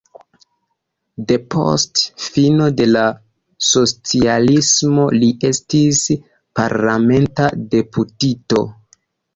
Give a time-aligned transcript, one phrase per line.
[1.31, 3.05] Depost fino de la
[3.69, 6.03] socialismo li estis
[6.63, 8.67] parlamenta deputito.